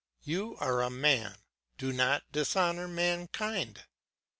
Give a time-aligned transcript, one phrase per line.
[0.23, 1.37] You are a man;
[1.77, 3.83] do not dishonour mankind.